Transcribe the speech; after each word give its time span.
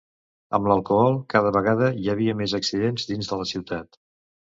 Amb 0.57 0.69
l’alcohol 0.69 1.19
cada 1.33 1.51
vegada 1.57 1.89
hi 2.03 2.09
havia 2.13 2.35
més 2.39 2.55
accidents 2.61 3.05
dins 3.11 3.31
de 3.33 3.39
la 3.43 3.47
ciutat... 3.51 4.01